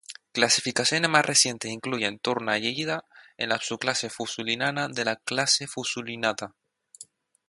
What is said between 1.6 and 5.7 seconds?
incluyen Tournayellida en la subclase Fusulinana de la clase